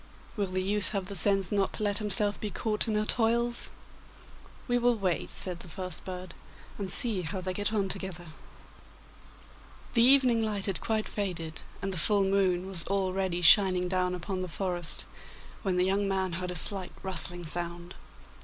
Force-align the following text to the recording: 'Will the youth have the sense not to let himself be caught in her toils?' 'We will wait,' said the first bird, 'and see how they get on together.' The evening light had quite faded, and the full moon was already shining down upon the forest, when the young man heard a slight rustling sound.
'Will 0.35 0.47
the 0.47 0.63
youth 0.63 0.89
have 0.93 1.05
the 1.09 1.15
sense 1.15 1.51
not 1.51 1.73
to 1.73 1.83
let 1.83 1.99
himself 1.99 2.41
be 2.41 2.49
caught 2.49 2.87
in 2.87 2.95
her 2.95 3.05
toils?' 3.05 3.69
'We 4.67 4.79
will 4.79 4.95
wait,' 4.97 5.29
said 5.29 5.59
the 5.59 5.67
first 5.67 6.03
bird, 6.03 6.33
'and 6.79 6.91
see 6.91 7.21
how 7.21 7.39
they 7.39 7.53
get 7.53 7.71
on 7.71 7.87
together.' 7.87 8.33
The 9.93 10.01
evening 10.01 10.41
light 10.43 10.65
had 10.65 10.81
quite 10.81 11.07
faded, 11.07 11.61
and 11.83 11.93
the 11.93 11.99
full 11.99 12.23
moon 12.23 12.65
was 12.65 12.83
already 12.87 13.43
shining 13.43 13.87
down 13.87 14.15
upon 14.15 14.41
the 14.41 14.47
forest, 14.47 15.05
when 15.61 15.77
the 15.77 15.85
young 15.85 16.07
man 16.07 16.31
heard 16.31 16.49
a 16.49 16.55
slight 16.55 16.93
rustling 17.03 17.45
sound. 17.45 17.93